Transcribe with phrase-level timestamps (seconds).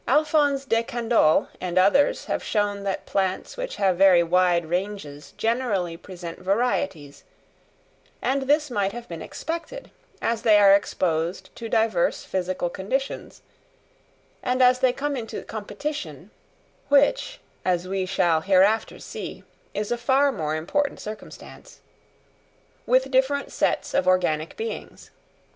[0.07, 5.95] Alphonse de Candolle and others have shown that plants which have very wide ranges generally
[5.95, 7.23] present varieties;
[8.19, 13.43] and this might have been expected, as they are exposed to diverse physical conditions,
[14.41, 16.31] and as they come into competition
[16.89, 19.43] (which, as we shall hereafter see,
[19.75, 21.79] is a far more important circumstance)
[22.87, 25.11] with different sets of organic beings.